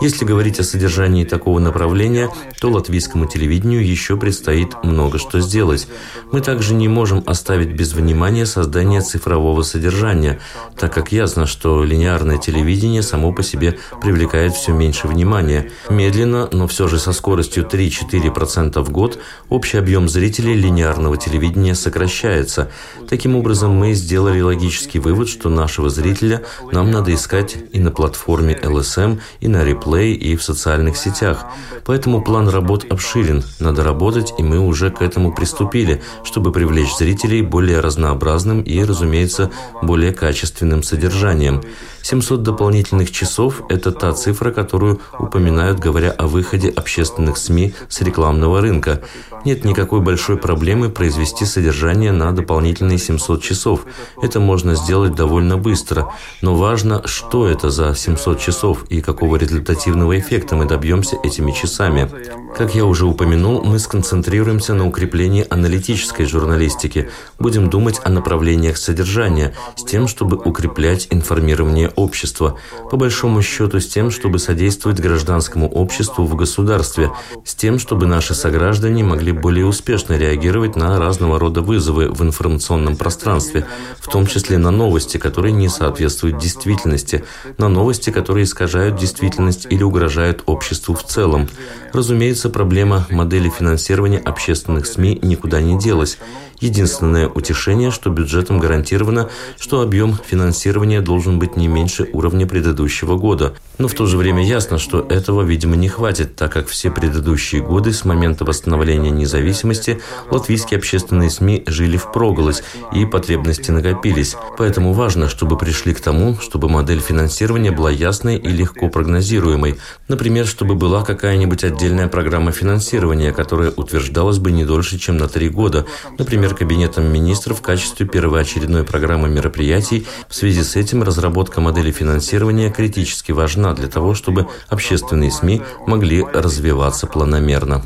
[0.00, 2.28] Если говорить о содержании такого направления,
[2.60, 5.86] то латвийскому телевидению еще предстоит много что сделать.
[6.32, 10.40] Мы также не можем оставить без внимания создание цифрового содержания,
[10.76, 15.70] так как ясно, что линейное телевидение само по себе привлекает все меньше внимания.
[15.88, 22.70] Медленно, но все же со скоростью 3-4% в год общий объем зрителей линейного телевидения сокращается.
[23.08, 28.58] Таким образом, мы сделали логический вывод, что нашего зрителя нам надо искать и на платформе
[28.60, 31.46] LSM, и на реплей Play и в социальных сетях.
[31.84, 37.42] Поэтому план работ обширен, надо работать, и мы уже к этому приступили, чтобы привлечь зрителей
[37.42, 39.50] более разнообразным и, разумеется,
[39.82, 41.62] более качественным содержанием.
[42.04, 48.60] 700 дополнительных часов– это та цифра, которую упоминают, говоря о выходе общественных СМИ с рекламного
[48.60, 49.00] рынка.
[49.46, 53.86] Нет никакой большой проблемы произвести содержание на дополнительные 700 часов.
[54.20, 56.12] Это можно сделать довольно быстро.
[56.42, 62.10] Но важно, что это за 700 часов и какого результативного эффекта мы добьемся этими часами.
[62.54, 67.08] Как я уже упомянул, мы сконцентрируемся на укреплении аналитической журналистики.
[67.38, 72.58] Будем думать о направлениях содержания с тем, чтобы укреплять информирование общества,
[72.90, 77.10] по большому счету с тем, чтобы содействовать гражданскому обществу в государстве,
[77.44, 82.96] с тем, чтобы наши сограждане могли более успешно реагировать на разного рода вызовы в информационном
[82.96, 83.66] пространстве,
[83.98, 87.24] в том числе на новости, которые не соответствуют действительности,
[87.58, 91.48] на новости, которые искажают действительность или угрожают обществу в целом.
[91.92, 96.18] Разумеется, проблема модели финансирования общественных СМИ никуда не делась.
[96.64, 103.52] Единственное утешение, что бюджетом гарантировано, что объем финансирования должен быть не меньше уровня предыдущего года.
[103.78, 107.62] Но в то же время ясно, что этого, видимо, не хватит, так как все предыдущие
[107.62, 114.36] годы с момента восстановления независимости латвийские общественные СМИ жили в проголодь и потребности накопились.
[114.56, 119.76] Поэтому важно, чтобы пришли к тому, чтобы модель финансирования была ясной и легко прогнозируемой.
[120.08, 125.48] Например, чтобы была какая-нибудь отдельная программа финансирования, которая утверждалась бы не дольше, чем на три
[125.48, 125.86] года.
[126.18, 130.06] Например, Кабинетом министров в качестве первоочередной программы мероприятий.
[130.28, 136.22] В связи с этим разработка модели финансирования критически важна для того, чтобы общественные СМИ могли
[136.22, 137.82] развиваться планомерно.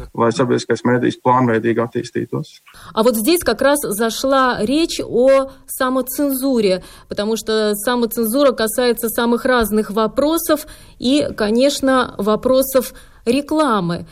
[2.93, 9.91] А вот здесь как раз зашла речь о самоцензуре, потому что самоцензура касается самых разных
[9.91, 10.67] вопросов
[10.99, 14.07] и, конечно, вопросов рекламы.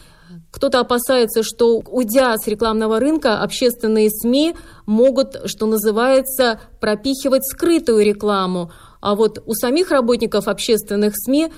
[0.57, 4.55] Кто-то опасается, что, уйдя с рекламного рынка, общественные СМИ
[4.87, 8.73] могут, что называется, пропихивать скрытую рекламу.
[9.01, 11.53] А вот у самих работников общественных СМИ,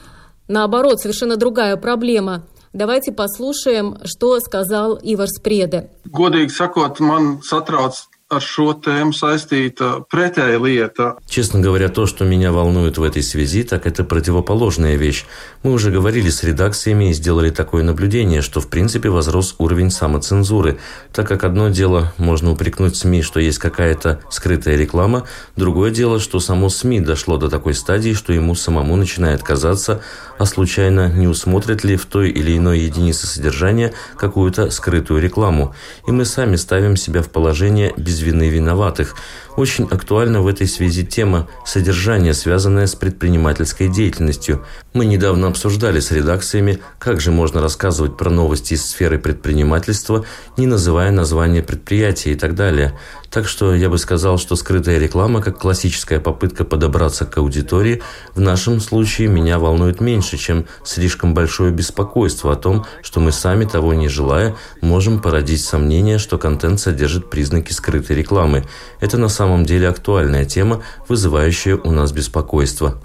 [0.49, 5.91] наоборот, совершенно другая проблема– Давайте послушаем, что сказал Ивар Спреде.
[6.05, 7.95] Godīgi sakot, man satrauc
[8.29, 11.07] ar šo tēmu saistīta pretēja lieta.
[11.27, 15.25] Честно говоря, то, что меня волнует в этой связи, так это противоположная вещь.
[15.63, 20.79] Мы уже говорили с редакциями и сделали такое наблюдение, что в принципе возрос уровень самоцензуры,
[21.13, 26.39] так как одно дело можно упрекнуть СМИ, что есть какая-то скрытая реклама, другое дело, что
[26.39, 30.03] само СМИ дошло до такой стадии, что ему самому начинает казаться,
[30.39, 35.75] а случайно не усмотрят ли в той или иной единице содержания какую-то скрытую рекламу.
[36.07, 39.17] И мы сами ставим себя в положение без вины виноватых.
[39.59, 44.65] Очень актуальна в этой связи тема содержания, связанная с предпринимательской деятельностью.
[44.93, 50.25] Мы недавно обсуждали с редакциями, как же можно рассказывать про новости из сферы предпринимательства,
[50.57, 52.97] не называя название предприятия и так далее.
[53.31, 58.01] Так что я бы сказал, что скрытая реклама, как классическая попытка подобраться к аудитории,
[58.37, 63.65] в нашем случае меня волнует меньше, чем слишком большое беспокойство о том, что мы сами,
[63.65, 68.65] того не желая, можем породить сомнение, что контент содержит признаки скрытой рекламы.
[69.01, 73.01] Это на самом деле актуальная тема, вызывающая у нас беспокойство.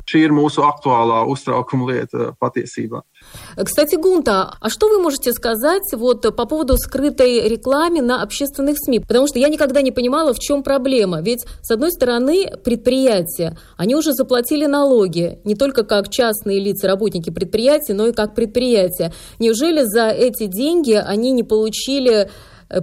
[3.64, 9.00] Кстати, Гунта, а что вы можете сказать вот по поводу скрытой рекламы на общественных СМИ?
[9.00, 11.22] Потому что я никогда не понимала, в чем проблема.
[11.22, 17.30] Ведь, с одной стороны, предприятия, они уже заплатили налоги, не только как частные лица, работники
[17.30, 19.14] предприятий, но и как предприятия.
[19.40, 22.30] Неужели за эти деньги они не получили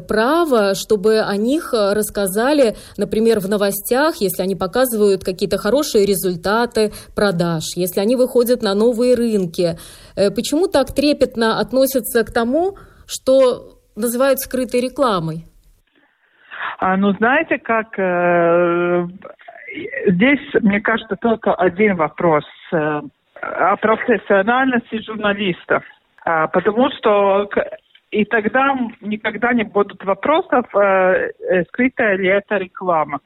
[0.09, 6.91] право, чтобы о них э, рассказали, например, в новостях, если они показывают какие-то хорошие результаты
[7.15, 9.77] продаж, если они выходят на новые рынки.
[10.17, 15.45] Э, почему так трепетно относятся к тому, что называют скрытой рекламой?
[16.79, 19.07] А, ну, знаете, как э,
[20.07, 23.01] здесь, мне кажется, только один вопрос э,
[23.43, 25.83] о профессиональности журналиста.
[26.25, 27.49] А, потому что
[28.11, 33.21] и тогда никогда не будут вопросов, э, э, скрытая ли это реклама.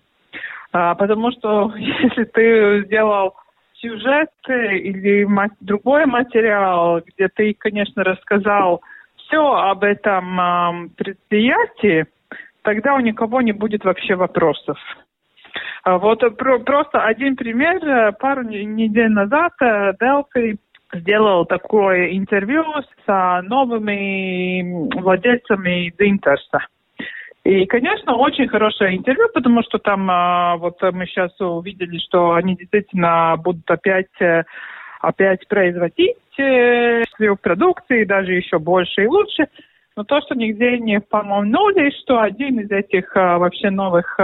[0.73, 3.37] А, потому что если ты сделал
[3.75, 5.27] сюжет или
[5.61, 8.83] другой материал, где ты, конечно, рассказал
[9.17, 12.07] все об этом э, предприятии,
[12.63, 14.79] тогда у никого не будет вообще вопросов.
[15.83, 17.77] А вот про, просто один пример.
[17.87, 20.57] Э, пару недель назад Delphi э,
[20.95, 22.65] сделал такое интервью
[23.07, 26.67] с новыми владельцами Динтерса.
[27.45, 32.57] И, конечно, очень хорошее интервью, потому что там а, вот мы сейчас увидели, что они
[32.57, 34.07] действительно будут опять
[35.01, 39.49] опять производить свою продукцию, даже еще больше и лучше.
[39.97, 44.19] Но то, что нигде не помолвнули, что один из этих вообще новых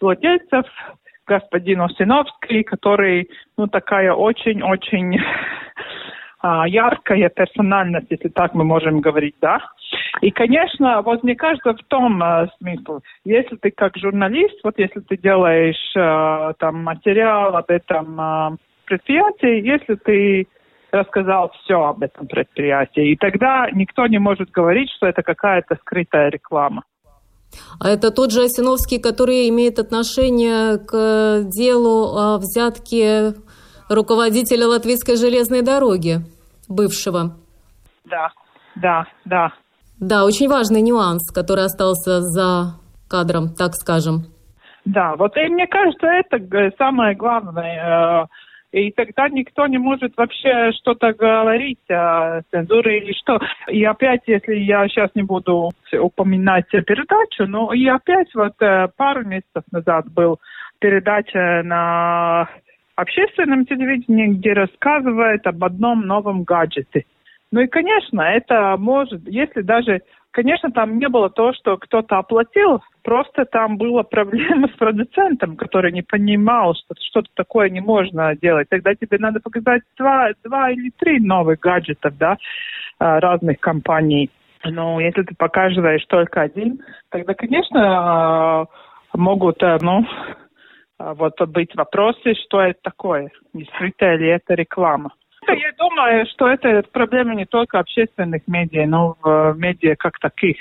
[0.00, 0.64] владельцев,
[1.26, 5.65] господин Осиновский, который, ну, такая очень-очень а,
[6.66, 9.58] яркая персональность, если так мы можем говорить, да.
[10.20, 15.00] И, конечно, вот мне кажется, в том э, смысле, если ты как журналист, вот если
[15.00, 20.46] ты делаешь э, там материал об этом э, предприятии, если ты
[20.90, 26.30] рассказал все об этом предприятии, и тогда никто не может говорить, что это какая-то скрытая
[26.30, 26.82] реклама.
[27.78, 33.34] А это тот же Осиновский, который имеет отношение к делу о взятке
[33.88, 36.18] руководителя Латвийской железной дороги,
[36.68, 37.36] бывшего.
[38.04, 38.30] Да,
[38.76, 39.52] да, да.
[39.98, 44.26] Да, очень важный нюанс, который остался за кадром, так скажем.
[44.84, 48.22] Да, вот и мне кажется, это самое главное.
[48.22, 48.26] Э,
[48.72, 53.38] и тогда никто не может вообще что-то говорить о цензуре или что.
[53.68, 59.24] И опять, если я сейчас не буду упоминать передачу, но и опять вот э, пару
[59.24, 60.38] месяцев назад был
[60.78, 62.48] передача на
[62.96, 67.04] общественном телевидении, где рассказывает об одном новом гаджете.
[67.52, 70.00] Ну и, конечно, это может, если даже
[70.36, 75.92] Конечно, там не было то, что кто-то оплатил, просто там была проблема с продуцентом, который
[75.92, 78.68] не понимал, что что-то такое не можно делать.
[78.68, 82.36] Тогда тебе надо показать два, два или три новых гаджетов, да,
[82.98, 84.30] а, разных компаний.
[84.62, 88.66] Но если ты показываешь только один, тогда, конечно, а,
[89.14, 90.45] могут, э, ну, а,
[90.98, 95.12] вот быть вопросы, что это такое, не скрытая ли это реклама.
[95.48, 100.56] Я думаю, что это проблема не только общественных медиа, но в медиа как таких.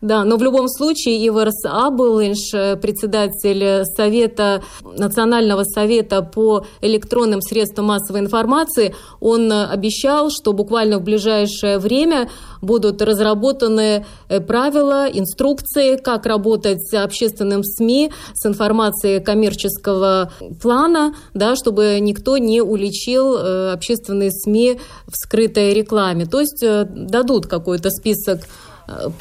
[0.00, 4.62] Да, но в любом случае Иварс Абулинш, э, председатель Совета,
[4.96, 12.30] Национального совета по электронным средствам массовой информации, он э, обещал, что буквально в ближайшее время
[12.62, 21.56] будут разработаны э, правила, инструкции, как работать с общественным СМИ, с информацией коммерческого плана, да,
[21.56, 26.26] чтобы никто не уличил общественные СМИ в скрытой рекламе.
[26.26, 28.40] То есть дадут какой-то список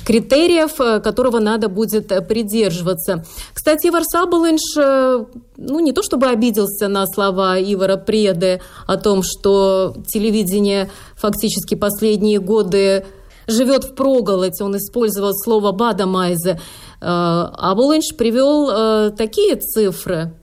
[0.06, 3.26] критериев, э, которого надо будет э, придерживаться.
[3.54, 5.26] Кстати, Ивар Саболинш, э,
[5.58, 12.40] ну, не то чтобы обиделся на слова Ивара Преды о том, что телевидение фактически последние
[12.40, 13.06] годы
[13.48, 16.60] живет в проголодь, он использовал слово «бадамайзе».
[17.00, 20.34] Абулинш привел такие цифры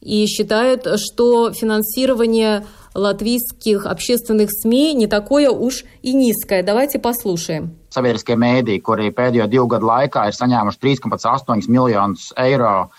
[0.00, 2.64] и считает, что финансирование
[2.94, 6.62] латвийских общественных СМИ не такое уж и низкое.
[6.62, 7.76] Давайте послушаем.
[7.98, 12.90] Sabiedriskie mēdī, kuri pēdējo divu gadu laikā ir saņēmuši 3,8 miljonus eiro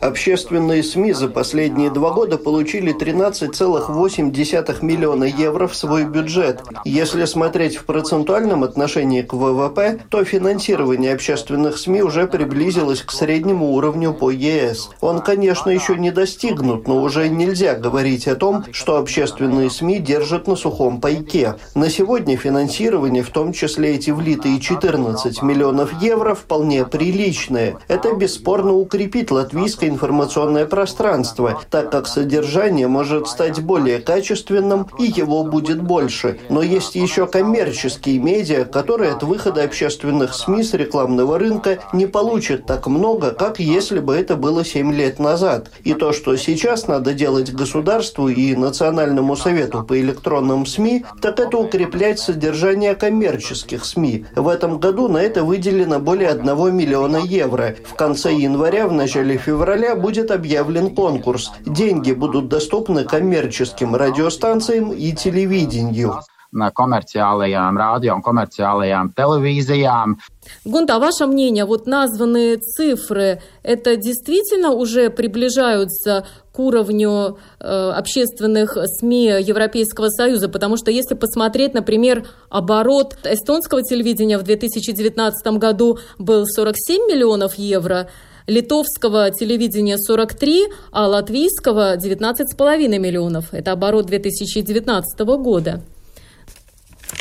[0.00, 6.62] Общественные СМИ за последние два года получили 13,8 миллиона евро в свой бюджет.
[6.84, 13.72] Если смотреть в процентуальном отношении к ВВП, то финансирование общественных СМИ уже приблизилось к среднему
[13.74, 14.90] уровню по ЕС.
[15.00, 20.48] Он, конечно, еще не достигнут, но уже нельзя говорить о том, что общественные СМИ держат
[20.48, 21.54] на сухом пайке.
[21.76, 27.76] На сегодня финансирование, в том числе эти влитые 14 миллионов евро, вполне приличное.
[27.88, 35.44] Это бесспорно укрепит латвийское информационное пространство, так как содержание может стать более качественным и его
[35.44, 36.38] будет больше.
[36.48, 42.66] Но есть еще коммерческие медиа, которые от выхода общественных СМИ с рекламного рынка не получат
[42.66, 45.70] так много, как если бы это было 7 лет назад.
[45.84, 51.58] И то, что сейчас надо делать государству и Национальному совету по электронным СМИ, так это
[51.58, 54.26] укреплять содержание коммерческих СМИ.
[54.34, 57.76] В этом году на это выделено более 1 миллиона евро.
[57.84, 61.52] В конце января в начале февраля будет объявлен конкурс.
[61.66, 66.20] Деньги будут доступны коммерческим радиостанциям и телевидению.
[66.52, 70.16] Komerciālajām radio un komerciālajām televīzijām.
[70.64, 79.40] Гунта, ваше мнение, вот названные цифры, это действительно уже приближаются к уровню э, общественных СМИ
[79.40, 80.48] Европейского Союза?
[80.48, 88.08] Потому что если посмотреть, например, оборот эстонского телевидения в 2019 году был 47 миллионов евро,
[88.46, 93.54] литовского телевидения 43, а латвийского 19,5 миллионов.
[93.54, 95.80] Это оборот 2019 года.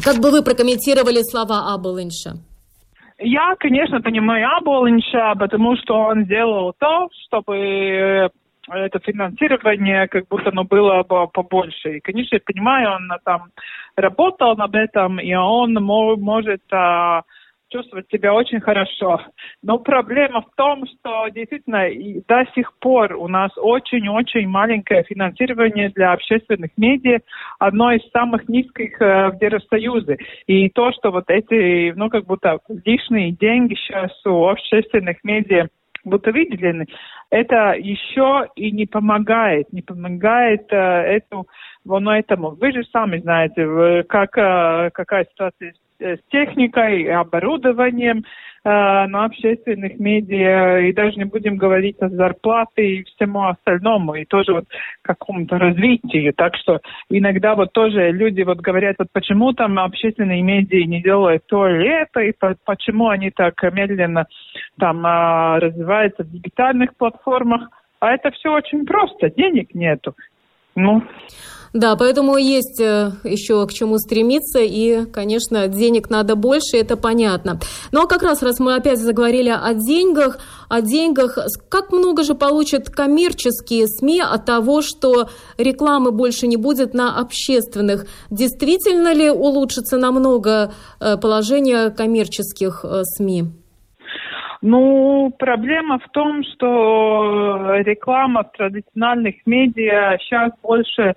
[0.03, 2.39] Как бы вы прокомментировали слова Аболинша?
[3.19, 8.29] Я, конечно, понимаю Аболинша, потому что он сделал то, чтобы э,
[8.67, 11.97] это финансирование как будто оно было бы побольше.
[11.97, 13.49] И, конечно, я понимаю, он там
[13.95, 17.21] работал над этим, и он может а,
[17.71, 19.21] чувствовать себя очень хорошо.
[19.63, 25.89] Но проблема в том, что действительно и до сих пор у нас очень-очень маленькое финансирование
[25.89, 27.19] для общественных медиа,
[27.59, 30.17] одно из самых низких э, в Евросоюзе.
[30.47, 35.67] И то, что вот эти, ну, как будто лишние деньги сейчас у общественных медиа
[36.03, 36.87] будто выделены,
[37.29, 41.47] это еще и не помогает, не помогает э, эту,
[41.85, 42.51] ну, этому.
[42.51, 48.23] Вы же сами знаете, как, э, какая ситуация с техникой, оборудованием э,
[48.63, 54.53] на общественных медиа, и даже не будем говорить о зарплате и всему остальному, и тоже
[54.53, 54.65] вот
[55.01, 56.33] какому-то развитию.
[56.33, 56.79] Так что
[57.09, 62.01] иногда вот тоже люди вот говорят, вот почему там общественные медиа не делают то или
[62.01, 64.25] это, и по почему они так медленно
[64.79, 67.69] там э, развиваются в дигитальных платформах.
[67.99, 70.15] А это все очень просто, денег нету.
[70.75, 71.03] Ну,
[71.73, 77.59] да, поэтому есть э, еще к чему стремиться, и, конечно, денег надо больше, это понятно.
[77.93, 81.37] Ну а как раз, раз мы опять заговорили о деньгах, о деньгах,
[81.69, 88.05] как много же получат коммерческие СМИ от того, что рекламы больше не будет на общественных?
[88.29, 93.45] Действительно ли улучшится намного э, положение коммерческих э, СМИ?
[94.61, 101.15] Ну, проблема в том, что реклама в традициональных медиа сейчас больше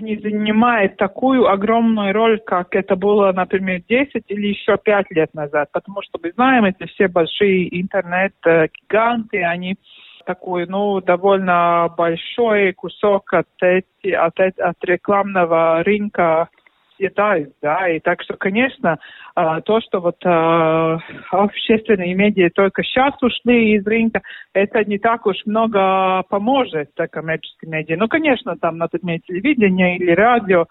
[0.00, 5.68] не занимает такую огромную роль, как это было, например, 10 или еще 5 лет назад.
[5.72, 9.76] Потому что мы знаем, эти все большие интернет-гиганты, они
[10.24, 16.48] такой, ну, довольно большой кусок от, эти, от, от рекламного рынка
[16.96, 18.98] съедают, да, и так что, конечно,
[19.34, 20.98] а, то, что вот а,
[21.30, 24.22] общественные медиа только сейчас ушли из рынка,
[24.52, 27.96] это не так уж много поможет коммерческим медиа.
[27.96, 30.66] Ну, конечно, там, например, телевидение или радио,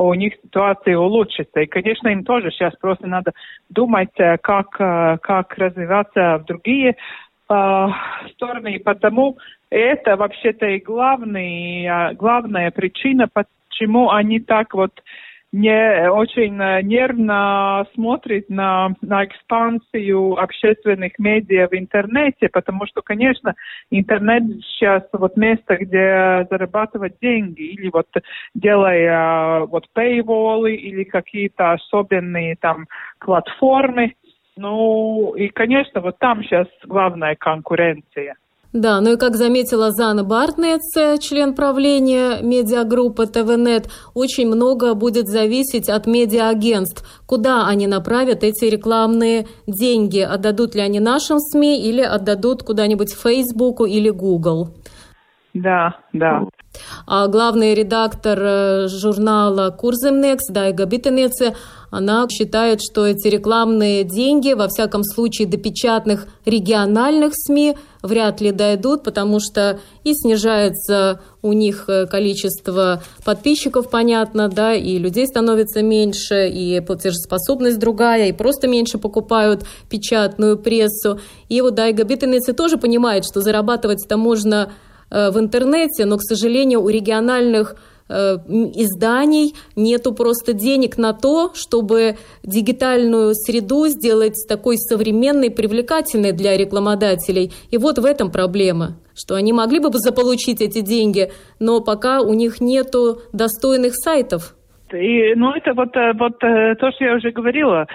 [0.00, 1.60] у них ситуация улучшится.
[1.60, 3.32] И, конечно, им тоже сейчас просто надо
[3.68, 6.96] думать, э, как, э, как развиваться в другие
[7.48, 7.86] э,
[8.32, 8.74] стороны.
[8.74, 9.38] И потому
[9.70, 14.92] это вообще-то и главный, главная причина, почему они так вот
[15.56, 23.54] не очень э, нервно смотрит на, на экспансию общественных медиа в интернете, потому что, конечно,
[23.90, 28.06] интернет сейчас вот место, где зарабатывать деньги, или вот
[28.54, 32.86] делая вот paywall или какие-то особенные там
[33.18, 34.14] платформы.
[34.56, 38.34] Ну, и, конечно, вот там сейчас главная конкуренция.
[38.76, 40.82] Да, ну и как заметила Зана Бартнец,
[41.22, 49.46] член правления медиагруппы ТВНет, очень много будет зависеть от медиаагентств, куда они направят эти рекламные
[49.66, 54.68] деньги, отдадут ли они нашим СМИ или отдадут куда-нибудь Фейсбуку или Google.
[55.54, 56.42] Да, да.
[57.06, 61.54] А главный редактор э, журнала «Курземнекс» Дайга Битенеце,
[61.90, 68.50] она считает, что эти рекламные деньги, во всяком случае, до печатных региональных СМИ вряд ли
[68.50, 75.82] дойдут, потому что и снижается у них э, количество подписчиков, понятно, да, и людей становится
[75.82, 81.20] меньше, и платежеспособность другая, и просто меньше покупают печатную прессу.
[81.48, 84.72] И вот Дайга Битенеце тоже понимает, что зарабатывать это можно
[85.10, 87.76] в интернете, но, к сожалению, у региональных
[88.08, 88.36] э,
[88.74, 97.52] изданий нету просто денег на то, чтобы дигитальную среду сделать такой современной, привлекательной для рекламодателей.
[97.70, 101.30] И вот в этом проблема, что они могли бы заполучить эти деньги,
[101.60, 104.54] но пока у них нету достойных сайтов.
[104.92, 107.86] И, ну, это вот, э, вот то, что я уже говорила,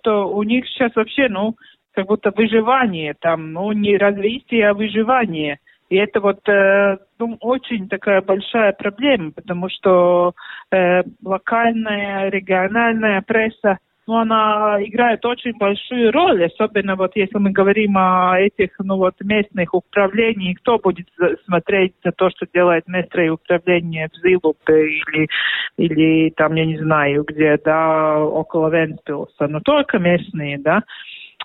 [0.00, 1.54] что у них сейчас вообще, ну,
[1.92, 5.58] как будто выживание там, ну, не развитие, а выживание–
[5.88, 10.34] и это вот э, ну, очень такая большая проблема, потому что
[10.70, 13.78] э, локальная, региональная пресса
[14.08, 19.14] ну, она играет очень большую роль, особенно вот если мы говорим о этих, ну, вот
[19.20, 21.08] местных управлениях, кто будет
[21.44, 25.28] смотреть за то, что делает местное управление в Зилупе или,
[25.76, 30.84] или там, я не знаю, где, да, около Венспилса, но только местные, да,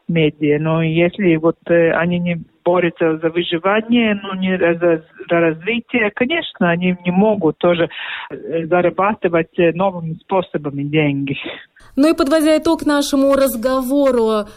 [0.08, 0.60] медиа.
[0.60, 6.70] Но если вот э, они не борются за выживание, но не за, за развитие, конечно,
[6.70, 7.90] они не могут тоже
[8.30, 11.36] э, зарабатывать э, новыми способами деньги.
[11.96, 14.48] Ну и подводя итог нашему разговору,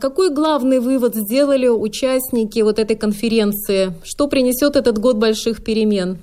[0.00, 3.92] какой главный вывод сделали участники вот этой конференции?
[4.04, 6.18] Что принесет этот год больших перемен?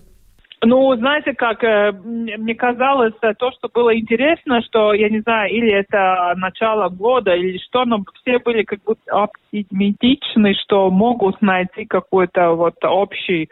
[0.65, 5.51] Ну, знаете, как э, мне казалось, э, то, что было интересно, что, я не знаю,
[5.51, 11.85] или это начало года, или что, но все были как будто оптимистичны, что могут найти
[11.85, 13.49] какой-то вот общий,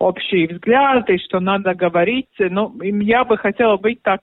[0.00, 2.28] общий взгляд, и что надо говорить.
[2.38, 4.20] Ну, я бы хотела быть так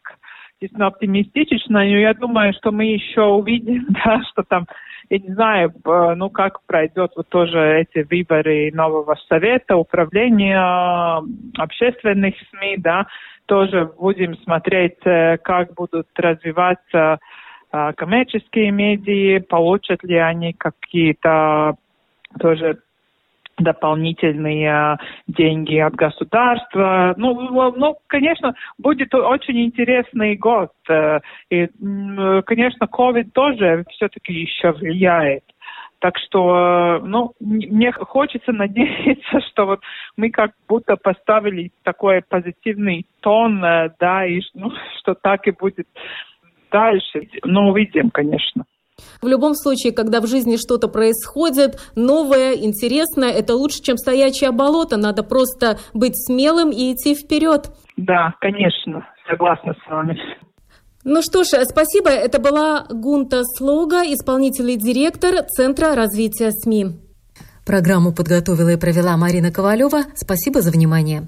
[0.60, 4.66] действительно оптимистично, но я думаю, что мы еще увидим, да, что там
[5.10, 11.22] я не знаю, ну как пройдет вот тоже эти выборы нового совета, управления
[11.58, 13.06] общественных СМИ, да,
[13.46, 17.20] тоже будем смотреть, э, как будут развиваться
[17.72, 21.76] э, коммерческие медиа, получат ли они какие-то
[22.40, 22.80] тоже
[23.58, 24.98] дополнительные
[25.28, 27.14] деньги от государства.
[27.18, 30.72] Ну, ну, конечно, будет очень интересный год.
[30.90, 31.68] Э, и,
[32.46, 35.44] конечно, COVID тоже все-таки еще влияет.
[36.00, 39.80] Так что, ну, мне хочется надеяться, что вот
[40.18, 45.88] мы как будто поставили такой позитивный тон, э, да, и ну, что так и будет
[46.72, 47.28] дальше.
[47.44, 48.66] Но увидим, конечно.
[49.22, 54.98] В любом случае, когда в жизни что-то происходит, новое, интересное, это лучше, чем стоячее болото.
[54.98, 57.72] Надо просто быть смелым и идти вперед.
[57.98, 60.18] Да, конечно, согласна с вами.
[61.04, 62.10] Ну что ж, спасибо.
[62.10, 66.88] Это была Гунта Слога, исполнительный директор Центра развития СМИ.
[67.66, 70.04] Программу подготовила и провела Марина Ковалева.
[70.16, 71.28] Спасибо за внимание.